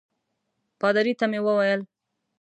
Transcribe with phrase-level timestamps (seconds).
[0.79, 1.81] پادري ته مې وویل.